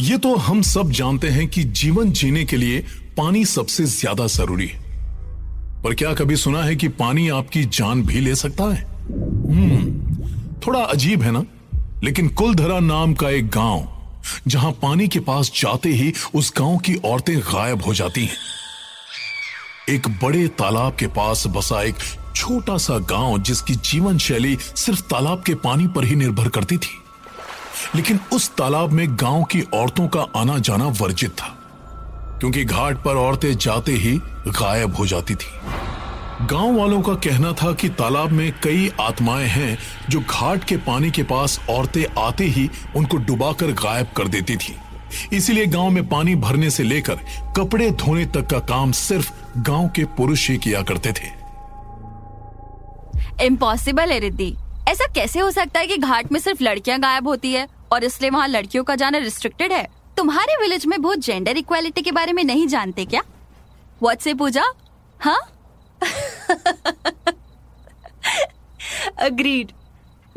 [0.00, 2.84] ये तो हम सब जानते हैं कि जीवन जीने के लिए
[3.16, 4.78] पानी सबसे ज़्यादा ज़रूरी है।
[5.82, 8.82] पर क्या कभी सुना है कि पानी आपकी जान भी ले सकता है?
[8.82, 10.06] हम्म
[10.66, 11.44] थोड़ा अजीब है ना?
[12.04, 13.88] लेकिन कुलधरा नाम का एक गाँव,
[14.48, 18.36] जहाँ पानी के पास जाते ही उस गाँव की औरतें गायब हो जाती हैं।
[19.88, 21.96] एक बड़े तालाब के पास बसा एक
[22.36, 26.96] छोटा सा गाँव जिसकी जीवन शैली सिर्फ़ तालाब के पानी पर ही निर्भर करती थी।
[27.94, 31.46] लेकिन उस तालाब में गाँव की औरतों का आना जाना वर्जित था,
[32.40, 34.16] क्योंकि घाट पर औरतें जाते ही
[34.48, 39.78] गायब हो जाती थी। गाँव वालों का कहना था कि तालाब में कई आत्माएँ हैं
[40.10, 44.76] जो घाट के पानी के पास औरतें आते ही उनको डुबाकर गायब कर देती थी।
[45.32, 47.14] इसीलिए गाँव में पानी भरने से लेकर
[47.56, 51.34] कपड़े धोने तक का काम सिर्फ़ गाँव के पुरुष ही किया करते थे।
[53.44, 54.54] इम्पॉसिबल है रिद्धि।
[54.88, 58.30] ऐसा कैसे हो सकता है कि घाट में सिर्फ़ लड़कियाँ गायब होती है और इसलिए
[58.30, 59.86] वहाँ लड़कियों का जाना रिस्ट्रिक्टेड है?
[60.16, 63.22] तुम्हारे विलेज में बहुत जेंडर इक्वालिटी के बारे में नहीं जानते क्या?
[64.02, 64.64] व्हाट से पूजा?
[65.20, 65.40] हाँ
[69.18, 69.72] अग्रीड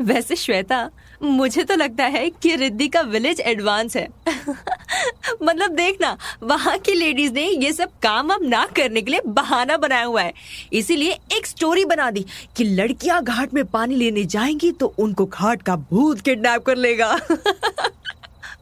[0.02, 0.90] वैसे श्वेता
[1.22, 4.06] मुझे तो लगता है कि रिद्धि का विलेज एडवांस है।
[5.42, 9.76] मतलब देखना, वहाँ की लेडीज़ ने ये सब काम अब ना करने के लिए बहाना
[9.76, 10.32] बनाया हुआ है।
[10.72, 12.24] इसीलिए एक स्टोरी बना दी
[12.56, 17.14] कि लड़कियाँ घाट में पानी लेने जाएँगी तो उनको घाट का भूत किडनैप कर लेगा।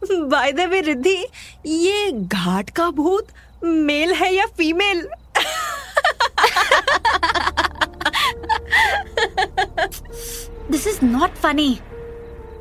[0.04, 1.16] बाय द वे रिद्धि,
[1.66, 3.28] ये घाट का भूत
[3.64, 5.08] मेल है या female
[10.70, 11.78] this is not funny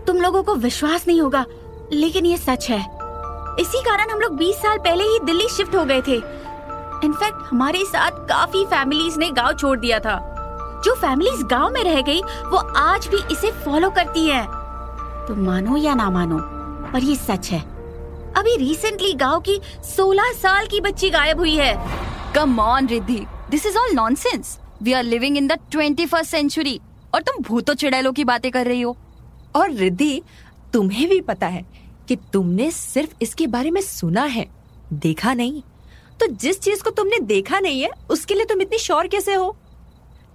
[0.07, 1.45] तुम लोगों को विश्वास नहीं होगा,
[1.93, 2.79] लेकिन ये सच है।
[3.59, 6.15] इसी कारण हम लोग 20 साल पहले ही दिल्ली शिफ्ट हो गए थे।
[7.05, 10.15] इनफैक्ट, हमारे साथ काफ़ी फैमिलीज़ ने गाँव छोड़ दिया था।
[10.85, 14.45] जो फैमिलीज़ गाँव में रह गई, वो आज भी इसे फॉलो करती हैं।
[15.27, 16.37] तुम मानो या ना मानो,
[16.93, 17.59] पर ये सच है।
[18.33, 21.73] अभी रिसेंटली गाँव की 16 साल की बच्ची गायब हुई है।
[22.35, 23.25] Come on Riddhi.
[23.49, 26.79] This is all nonsense we are living in the twenty century
[27.15, 28.97] और तुम भूतो चिड़ैलों की बातें कर रही हो।
[29.57, 30.21] और रिद्धि,
[30.73, 31.65] तुम्हें भी पता है
[32.07, 34.45] कि तुमने सिर्फ़ इसके बारे में सुना है,
[34.93, 35.61] देखा नहीं।
[36.19, 39.55] तो जिस चीज़ को तुमने देखा नहीं है, उसके लिए तुम इतनी श्योर कैसे हो?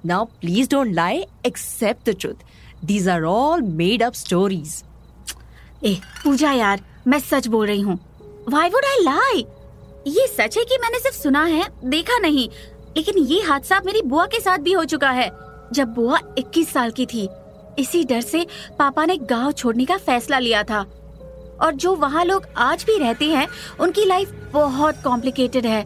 [0.07, 2.45] Now please don't lie accept the truth
[2.85, 4.83] these are all made up stories
[5.85, 5.95] ए,
[6.25, 7.99] पूजा यार, मैं सच बोल रही हूँ।
[8.49, 9.45] वाई वुड आई लाई
[10.07, 12.49] ये सच है कि मैंने सिर्फ़ सुना है, देखा नहीं।
[12.97, 15.31] लेकिन ये हादसा मेरी बुआ के साथ भी हो चुका है,
[15.73, 17.29] जब बुआ 21 साल की थी।
[17.79, 18.47] इसी डर से
[18.79, 20.81] पापा ने गाँव छोड़ने का फैसला लिया था।
[21.61, 23.47] और जो वहाँ लोग आज भी रहते हैं
[23.81, 25.85] उनकी लाइफ बहुत कॉम्प्लिकेटेड है।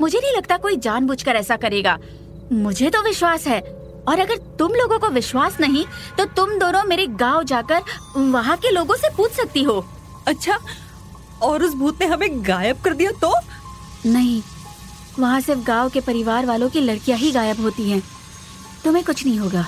[0.00, 1.98] मुझे नहीं लगता कोई जानबूझकर ऐसा करेगा।
[2.52, 3.60] मुझे तो विश्वास है।
[4.08, 5.84] और अगर तुम लोगों को विश्वास नहीं
[6.18, 7.82] तो तुम दोनों मेरे गाँव जाकर
[8.16, 9.84] वहाँ के लोगों से पूछ सकती हो।
[10.28, 10.58] अच्छा
[11.42, 13.34] और उस भूत ने हमें गायब कर दिया तो?
[14.06, 14.42] नहीं
[15.18, 18.02] वहाँ सिर्फ़ गाँव के परिवार वालों की लड़कियाँ ही गायब होती हैं।
[18.84, 19.66] तुम्हें कुछ नहीं होगा।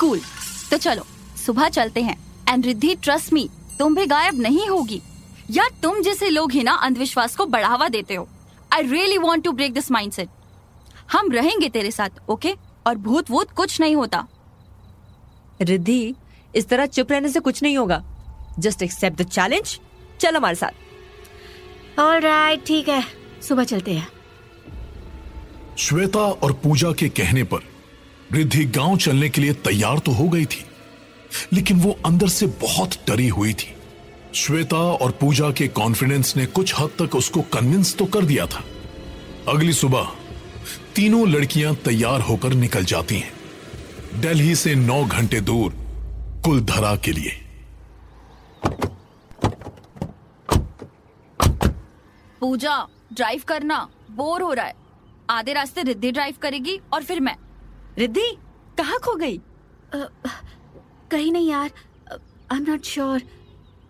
[0.00, 0.20] कूल
[0.70, 1.06] तो चलो
[1.46, 2.16] सुबह चलते हैं।
[2.48, 3.48] एंड रिद्धि ट्रस्ट मी
[3.78, 5.00] तुम भी गायब नहीं होगी।
[5.50, 8.28] यार तुम जैसे लोग ही ना अंधविश्वास को बढ़ावा देते हो।
[8.72, 10.26] I really want to break this mind
[11.12, 12.54] हम रहेंगे तेरे साथ ओके
[12.86, 14.26] और भूत वूत कुछ नहीं होता।
[15.60, 16.14] रिद्धि
[16.54, 18.02] इस तरह चुप रहने से कुछ नहीं होगा।
[18.58, 19.78] जस्ट एक्सेप्ट द चैलेंज
[20.20, 23.02] चल हमारे साथ। ऑलराइट ठीक है।
[23.42, 24.08] सुबह चलते हैं।
[25.78, 27.62] श्वेता और पूजा के कहने पर
[28.32, 30.64] रिद्धि गाँव चलने के लिए तैयार तो हो गई थी,
[31.52, 33.74] लेकिन वो अंदर से बहुत डरी हुई थी।
[34.34, 38.64] श्वेता और पूजा के कॉन्फिडेंस ने कुछ हद तक उसको कन्विंस तो कर दिया था।
[39.48, 40.12] अगली सुबह,
[40.94, 45.72] तीनों लड़कियाँ तैयार होकर निकल जाती हैं। दिल्ली से नौ घंटे दूर,
[46.44, 47.32] कुलधरा के लिए।
[52.40, 52.76] पूजा
[53.12, 54.74] ड्राइव करना बोर हो रहा है।
[55.30, 57.36] आधे रास्ते रिद्धि ड्राइव करेगी और फिर मैं।
[57.98, 58.30] रिद्धि
[58.78, 59.40] कहाँ खो गई?
[59.94, 61.70] कहीं नहीं यार।
[62.52, 63.22] आई एम नॉट श्योर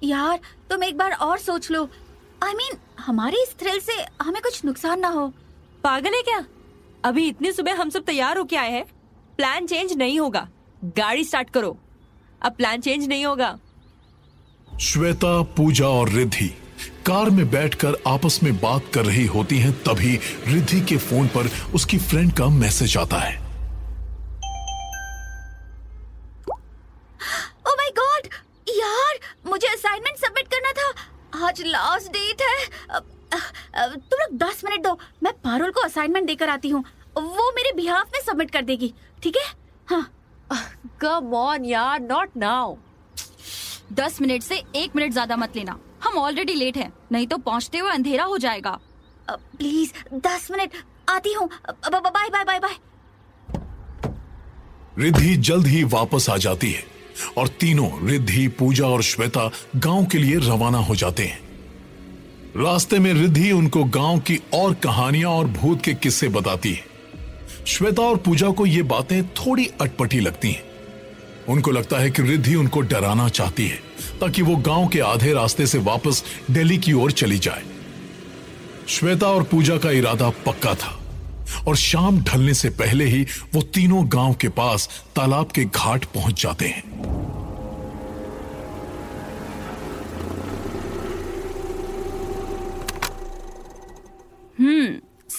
[0.03, 0.39] यार
[0.71, 1.83] तुम एक बार और सोच लो।
[2.43, 5.27] आई I मीन mean, हमारे इस थ्रिल से हमें कुछ नुकसान ना हो।
[5.85, 6.45] पागल है क्या?
[7.05, 8.85] अभी इतनी सुबह हम सब तैयार होके आए हैं।
[9.37, 10.49] प्लान चेंज नहीं होगा।
[10.85, 11.77] गाड़ी स्टार्ट करो।
[12.43, 13.59] अब प्लान चेंज नहीं होगा।
[14.81, 16.49] श्वेता पूजा और रिद्धि
[17.07, 20.17] कार में बैठकर आपस में बात कर रही होती हैं तभी
[20.47, 23.48] रिद्धि के फ़ोन पर उसकी फ्रेंड का मैसेज आता है।
[35.99, 36.83] असाइनमेंट देकर आती हूँ।
[37.17, 38.93] वो मेरे बिहाफ में सबमिट कर देगी।
[39.23, 39.43] ठीक है?
[39.89, 40.11] हाँ।
[41.01, 42.77] कम ऑन यार नॉट नाउ
[43.95, 47.79] दस मिनट से एक मिनट ज़्यादा मत लेना। हम ऑलरेडी लेट हैं नहीं तो पहुँचते
[47.79, 48.79] हुए अंधेरा हो जाएगा।
[49.29, 50.77] प्लीज़ दस मिनट
[51.09, 52.77] आती हूँ। Bye bye bye bye
[54.99, 56.85] Riddhi जल्द ही वापस आ जाती है
[57.39, 61.48] और तीनों रिद्धि पूजा और श्वेता गाँव के लिए रवाना हो जाते हैं।
[62.57, 66.85] रास्ते में रिद्धि उनको गाँव की और कहानियाँ और भूत के किस्से बताती है।
[67.67, 70.63] श्वेता और पूजा को ये बातें थोड़ी अटपटी लगती हैं।
[71.49, 73.77] उनको लगता है कि रिद्धि उनको डराना चाहती है,
[74.21, 77.63] ताकि वो गाँव के आधे रास्ते से वापस दिल्ली की ओर चली जाए।
[78.89, 80.99] श्वेता और पूजा का इरादा पक्का था,
[81.69, 86.43] और शाम ढलने से पहले ही वो तीनों गाँव के पास तालाब के घाट पहुँच
[86.43, 87.18] जाते हैं।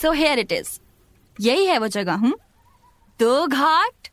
[0.01, 0.79] सो हेयर इट इज़
[1.37, 2.33] यही है वो जगह हूँ
[3.19, 4.07] दो घाट।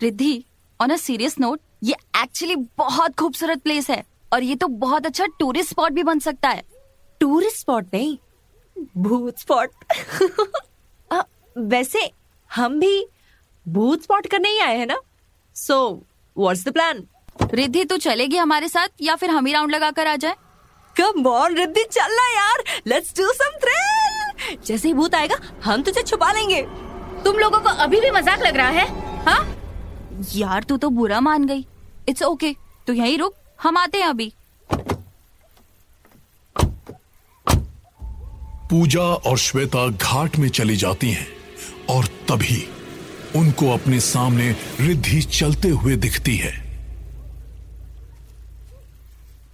[0.00, 0.44] Riddhi
[0.80, 4.02] on a serious note ये एक्चुअली बहुत खूबसूरत प्लेस है।
[4.32, 6.62] और ये तो बहुत अच्छा टूरिस्ट स्पॉट भी बन सकता है।
[7.20, 8.16] टूरिस्ट स्पॉट नहीं
[8.98, 9.70] भूत स्पॉट
[11.56, 12.10] वैसे
[12.50, 13.06] हम भी
[13.66, 14.98] भूत स्पॉट करने ही आए हैं ना?
[15.56, 16.06] So
[16.36, 17.06] what's the plan
[17.52, 20.34] Riddhi तू चलेगी हमारे साथ या फिर हम ही राउंड लगा कर आ जाए?
[20.96, 24.23] कम ऑन रिद्धि चलना यार। लेट्स डू सम थ्रिल
[24.66, 26.62] जैसे ही भूत आएगा हम तुझे छुपा लेंगे।
[27.24, 28.86] तुम लोगों को अभी भी मज़ाक लग रहा है
[29.24, 29.42] हाँ?
[30.34, 31.66] यार तू तो बुरा मान गई।
[32.08, 32.58] It's okay okay.
[32.86, 34.32] तू यहीं रुक हम आते हैं अभी।
[38.70, 41.26] पूजा और श्वेता घाट में चली जाती हैं
[41.90, 42.62] और तभी
[43.36, 46.52] उनको अपने सामने रिद्धि चलते हुए दिखती है।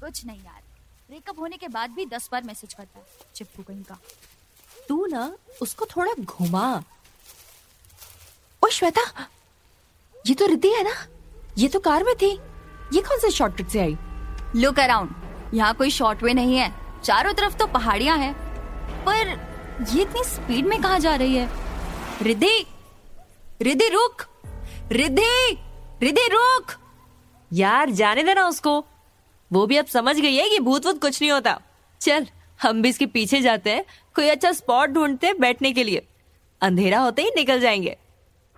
[0.01, 0.63] कुछ नहीं यार।
[1.09, 3.05] ब्रेकअप होने के बाद भी दस बार मैसेज करता है
[3.35, 3.99] चिपकू कहीं का।
[5.11, 6.83] ना उसको थोड़ा घुमा।
[8.65, 9.29] ओ श्वेता
[10.27, 11.07] ये तो रिद्धि है ना?
[11.59, 12.31] ये तो कार में थी।
[12.93, 13.97] ये कौन से शॉर्टकट से आई?
[14.57, 15.11] लुक अराउंड
[15.55, 16.75] यहाँ कोई शॉर्ट वे नहीं है।
[17.05, 18.35] चारों तरफ़ तो पहाड़ियाँ हैं।
[19.05, 19.29] पर
[19.91, 21.49] ये इतनी स्पीड में कहा जा रही है?
[22.23, 22.67] रिद्धि!
[23.63, 24.23] रिद्धि रुक!
[24.93, 25.59] रिद्धि!
[26.03, 26.73] रिद्धि रुक!
[27.53, 28.85] यार जाने देना उसको।
[29.53, 31.61] वो भी अब समझ गई है कि भूत वूत कुछ नहीं होता।
[32.01, 32.27] चल।
[32.63, 33.85] हम भी इसके पीछे जाते हैं।
[34.17, 36.03] कोई अच्छा स्पॉट ढूंढते हैं बैठने के लिए।
[36.61, 37.97] अंधेरा होते ही निकल जाएँगे।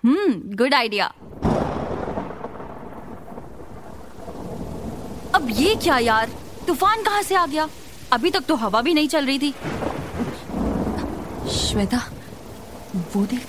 [0.04, 1.06] हम्म गुड आइडिया
[5.34, 6.30] अब ये क्या यार?
[6.66, 7.68] तूफ़ान कहाँ से आ गया?
[8.12, 9.50] अभी तक तो हवा भी नहीं चल रही थी।
[11.52, 11.98] श्वेता,
[13.14, 13.46] वो देख,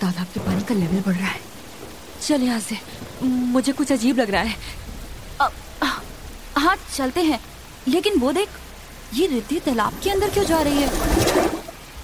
[0.00, 1.40] तालाब के पानी का लेवल बढ़ रहा है।
[2.22, 2.76] चल यहाँ से।
[3.22, 4.56] मुझे कुछ अजीब लग रहा है।
[6.56, 7.40] हाँ चलते हैं।
[7.88, 8.48] लेकिन वो देख
[9.14, 10.88] ये रिद्धि तालाब के अंदर क्यों जा रही है?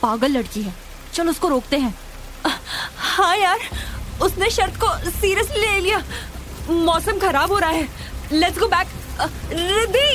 [0.03, 0.75] पागल लड़की है।
[1.15, 1.95] चल उसको रोकते हैं।
[2.99, 3.59] हाँ यार
[4.23, 6.03] उसने शर्त को सीरियसली ले लिया।
[6.71, 7.89] मौसम खराब हो रहा है।
[8.33, 8.87] Let's go back
[9.53, 10.09] Riddhi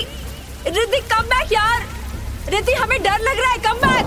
[0.70, 1.88] Riddhi come back यार।
[2.50, 4.06] रिद्धि हमें डर लग रहा है। कम बैक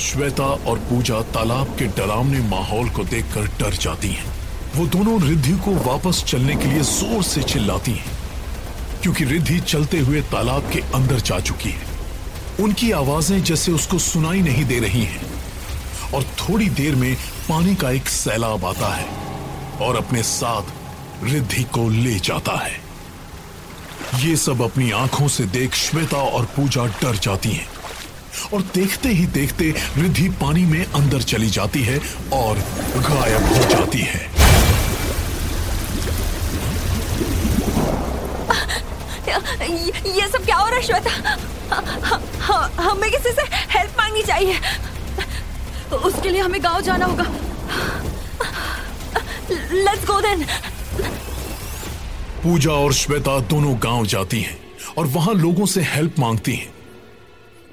[0.00, 4.32] श्वेता और पूजा तालाब के डरावने माहौल को देखकर डर जाती हैं।
[4.76, 8.23] वो दोनों रिद्धि को वापस चलने के लिए ज़ोर से चिल्लाती हैं।
[9.04, 11.86] क्योंकि रिद्धि चलते हुए तालाब के अंदर जा चुकी है।
[12.60, 15.20] उनकी आवाज़ें जैसे उसको सुनाई नहीं दे रही हैं।
[16.14, 17.14] और थोड़ी देर में
[17.48, 19.06] पानी का एक सैलाब आता है
[19.80, 22.72] और अपने साथ रिद्धि को ले जाता है।
[24.24, 27.66] ये सब अपनी आँखों से देख श्वेता और पूजा डर जाती हैं।
[28.54, 31.98] और देखते ही देखते रिद्धि पानी में अंदर चली जाती है
[32.32, 32.58] और
[32.96, 34.43] गायब हो जाती है।
[39.62, 41.10] ये, ये सब क्या हो रहा है श्वेता?
[42.82, 44.58] हमें किसी से हेल्प मांगनी चाहिए।
[45.96, 47.24] उसके लिए हमें गाँव जाना होगा।
[49.50, 50.44] लेट्स गो देन
[52.42, 54.56] पूजा और श्वेता दोनों गाँव जाती हैं
[54.98, 56.72] और वहाँ लोगों से हेल्प मांगती हैं।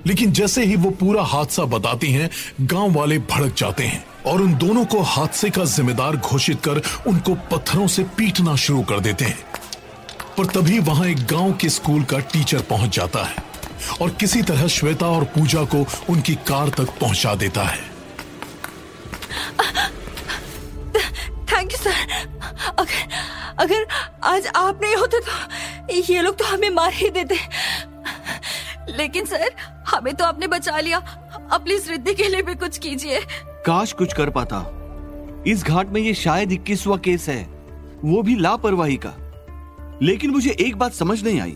[0.07, 2.29] लेकिन जैसे ही वो पूरा हादसा बताती हैं
[2.61, 7.35] गाँव वाले भड़क जाते हैं और उन दोनों को हादसे का जिम्मेदार घोषित कर उनको
[7.51, 9.39] पत्थरों से पीटना शुरू कर देते हैं।
[10.37, 13.43] पर तभी वहाँ एक गाँव के स्कूल का टीचर पहुँच जाता है
[14.01, 17.89] और किसी तरह श्वेता और पूजा को उनकी कार तक पहुँचा देता है।
[21.51, 21.95] थैंक यू सर
[22.79, 23.07] अगर
[23.59, 23.85] अगर
[24.23, 25.31] आज आप नहीं होते तो
[25.93, 27.37] ये लोग तो हमें मार ही देते।
[28.89, 29.49] लेकिन सर
[29.87, 30.97] हमें तो आपने बचा लिया।
[31.51, 33.19] अब प्लीज़ रिद्धि के लिए भी कुछ कीजिए।
[33.65, 34.63] काश कुछ कर पाता।
[35.47, 37.41] इस घाट में ये शायद इक्कीसवा केस है।
[38.05, 39.13] वो भी लापरवाही का।
[40.01, 41.55] लेकिन मुझे एक बात समझ नहीं आई।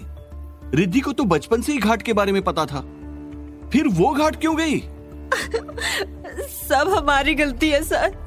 [0.74, 2.82] रिद्धि को तो बचपन से ही घाट के बारे में पता था।
[3.70, 4.80] फिर वो घाट क्यों गई?
[6.48, 8.18] सब हमारी गलती है, सर।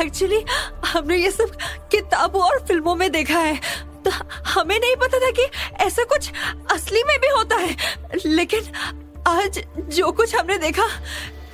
[0.00, 0.44] एक्चुअली
[0.86, 1.56] हमने ये सब
[1.90, 3.60] किताबों और फ़िल्मों में देखा है।
[4.04, 4.10] तो
[4.46, 5.42] हमें नहीं पता था कि
[5.84, 6.30] ऐसा कुछ
[6.72, 7.76] असली में भी होता है।
[8.26, 8.60] लेकिन
[9.26, 10.86] आज जो कुछ हमने देखा,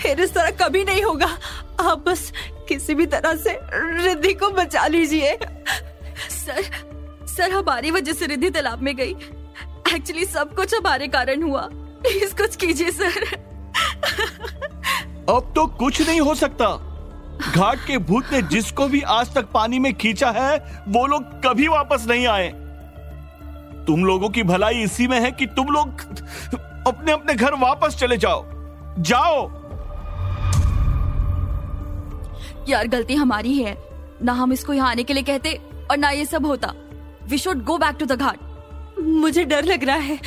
[0.01, 1.39] फिर इस तरह कभी नहीं होगा।
[1.81, 2.33] आप बस
[2.69, 3.59] किसी भी तरह से
[4.05, 5.37] रिद्धि को बचा लीजिए।
[6.31, 6.94] सर
[7.37, 9.15] सर हमारी वजह से रिद्धि तालाब में गई।
[9.95, 13.35] एक्चुअली सब कुछ हमारे कारण हुआ। प्लीज़ कुछ कीजिए सर।
[15.29, 16.67] अब तो कुछ नहीं हो सकता।
[17.51, 20.57] घाट के भूत ने जिसको भी आज तक पानी में खींचा है
[20.89, 22.49] वो लोग कभी वापस नहीं आए।
[23.87, 26.01] तुम लोगों की भलाई इसी में है कि तुम लोग
[26.87, 28.45] अपने अपने घर वापस चले जाओ।
[28.99, 29.43] जाओ।
[32.69, 33.77] यार गलती हमारी है।
[34.23, 35.61] ना हम इसको यहाँ आने के लिए कहते
[35.91, 36.73] और ना ये सब होता।
[37.29, 40.19] We should go back to the ghat मुझे डर लग रहा है।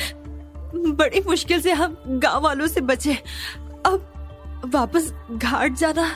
[0.74, 3.14] बड़ी मुश्किल से हम गाँव वालों से बचे।
[3.86, 6.10] अब वापस घाट जाना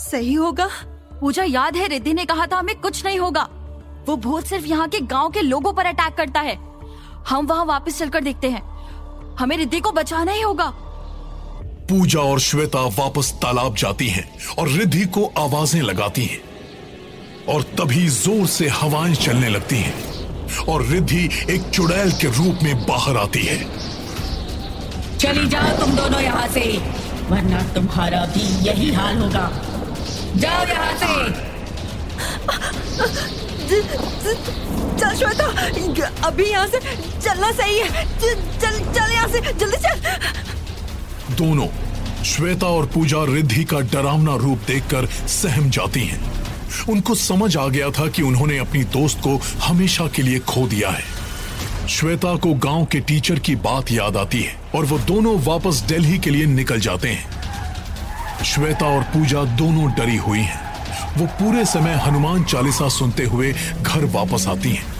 [0.00, 0.68] सही होगा?
[1.20, 3.48] पूजा याद है, रिद्धि ने कहा था हमें कुछ नहीं होगा।
[4.06, 6.56] वो भूत सिर्फ़ यहाँ के गाँव के लोगों पर अटैक करता है।
[7.28, 8.62] हम वहाँ वापस चलकर देखते हैं।
[9.38, 10.72] हमें रिद्धि को बचाना ही होगा।
[11.88, 16.40] पूजा और श्वेता वापस तालाब जाती हैं और रिद्धि को आवाज़ें लगाती हैं
[17.48, 20.13] और तभी ज़ोर से हवाएँ चलने लगती हैं।
[20.68, 23.58] और रिद्धि एक चुड़ैल के रूप में बाहर आती है।
[25.18, 26.64] चली जाओ तुम दोनों यहाँ से
[27.30, 29.50] वरना तुम्हारा भी यही हाल होगा।
[30.36, 31.52] जाओ यहाँ से।
[34.98, 35.46] चल श्वेता
[36.26, 36.78] अभी यहाँ से
[37.20, 39.96] चलना सही है। चल चल, चल यहाँ से जल्दी चल।
[41.36, 41.66] दोनों
[42.24, 46.43] श्वेता और पूजा रिद्धि का डरावना रूप देखकर सहम जाती हैं।
[46.88, 50.90] उनको समझ आ गया था कि उन्होंने अपनी दोस्त को हमेशा के लिए खो दिया
[50.90, 51.24] है।
[51.88, 56.18] श्वेता को गाँव के टीचर की बात याद आती है और वो दोनों वापस दिल्ली
[56.18, 57.44] के लिए निकल जाते हैं।
[58.44, 60.74] श्वेता और पूजा दोनों डरी हुई हैं।
[61.18, 64.94] वो पूरे समय हनुमान चालीसा सुनते हुए घर वापस आती हैं।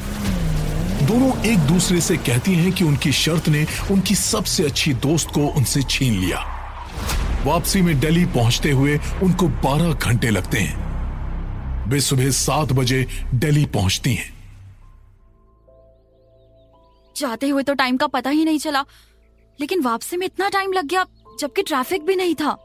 [1.06, 5.40] दोनों एक दूसरे से कहती हैं कि उनकी शर्त ने उनकी सबसे अच्छी दोस्त को
[5.40, 6.38] उनसे छीन लिया।
[7.44, 10.93] वापसी में दिल्ली पहुँचते हुए उनको 12 घंटे लगते हैं।
[11.88, 14.32] वे सुबह सात बजे दिल्ली पहुँचती हैं।
[17.16, 18.84] जाते हुए तो टाइम का पता ही नहीं चला।
[19.58, 21.04] लेकिन वापसी में इतना टाइम लग गया
[21.40, 22.56] जबकि ट्रैफ़िक भी नहीं था।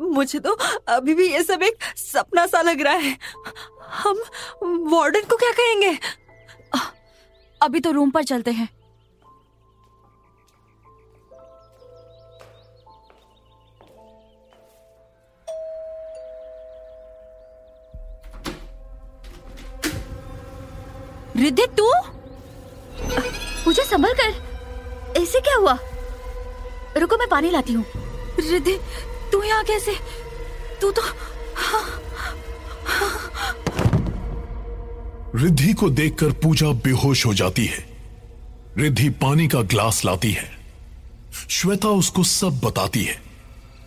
[0.00, 0.52] मुझे तो
[0.88, 3.16] अभी भी ये सब एक सपना सा लग रहा है।
[3.92, 4.22] हम
[4.92, 5.98] वार्डन को क्या कहेंगे?
[7.60, 8.68] अभी तो रूम पर चलते हैं।
[21.46, 21.90] रिद्धि तू?
[23.64, 25.78] पूजा संभल कर। ऐसे क्या हुआ?
[26.96, 27.84] रुको मैं पानी लाती हूँ।
[28.40, 28.72] रिद्धि
[29.32, 29.94] तू यहाँ कैसे?
[30.80, 31.02] तू तो
[35.38, 37.86] रिद्धि को देखकर पूजा बेहोश हो जाती है।
[38.78, 40.50] रिद्धि पानी का ग्लास लाती है।
[41.50, 43.18] श्वेता उसको सब बताती है।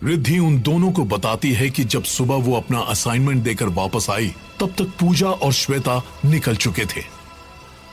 [0.04, 4.34] रिद्धि उन दोनों को बताती है कि जब सुबह वो अपना असाइनमेंट देकर वापस आई
[4.60, 7.19] तब तक पूजा और श्वेता निकल चुके थे।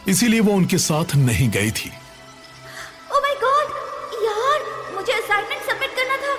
[0.08, 1.90] इसीलिए वो उनके साथ नहीं गई थी।
[3.12, 3.74] ओह माय गॉड
[4.24, 4.60] यार
[4.96, 6.34] मुझे असाइनमेंट सबमिट करना था।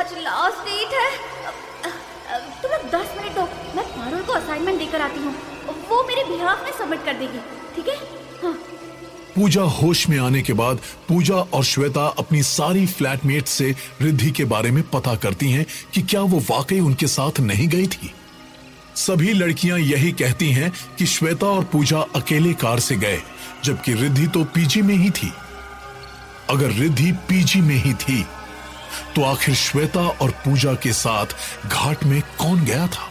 [0.00, 1.10] आज लास्ट डेट है।
[2.62, 3.42] तुम लोग दस मिनट दो
[3.76, 5.34] मैं पारुल को असाइनमेंट देकर आती हूँ।
[5.88, 7.38] वो मेरे बिहाफ में सबमिट कर देगी।
[7.76, 7.96] ठीक है?
[8.42, 8.52] हाँ।
[9.34, 14.44] पूजा होश में आने के बाद पूजा और श्वेता अपनी सारी फ्लैटमेट से रिद्धि के
[14.52, 18.12] बारे में पता करती हैं कि क्या वो वाकई उनके साथ नहीं गई थी।
[18.96, 23.22] सभी लड़कियाँ यही कहती हैं कि श्वेता और पूजा अकेले कार से गए,
[23.64, 25.32] जबकि रिद्धि तो पीजी में ही थी।
[26.50, 28.24] अगर रिद्धि पीजी में ही थी
[29.16, 31.34] तो आखिर श्वेता और पूजा के साथ
[31.66, 33.10] घाट में कौन गया था?